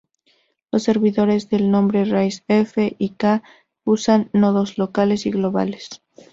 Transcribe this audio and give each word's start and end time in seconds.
Los 0.71 0.81
servidores 0.81 1.49
de 1.51 1.59
nombres 1.61 2.09
raíz 2.09 2.43
F 2.47 2.95
y 2.97 3.09
K 3.09 3.43
usan 3.85 4.31
nodos 4.33 4.79
locales 4.79 5.27
y 5.27 5.29
globales. 5.29 6.01